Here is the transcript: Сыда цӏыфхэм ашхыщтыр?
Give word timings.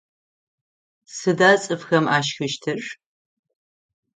Сыда 1.17 1.51
цӏыфхэм 1.61 2.05
ашхыщтыр? 2.17 2.79